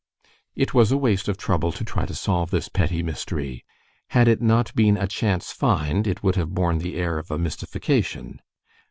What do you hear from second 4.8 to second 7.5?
a chance find, it would have borne the air of a